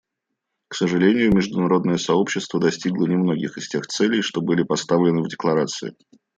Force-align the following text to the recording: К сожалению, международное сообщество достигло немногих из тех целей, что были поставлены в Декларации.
К 0.67 0.73
сожалению, 0.73 1.31
международное 1.31 1.97
сообщество 1.97 2.59
достигло 2.59 3.05
немногих 3.05 3.59
из 3.59 3.67
тех 3.69 3.85
целей, 3.85 4.23
что 4.23 4.41
были 4.41 4.63
поставлены 4.63 5.21
в 5.21 5.29
Декларации. 5.29 5.95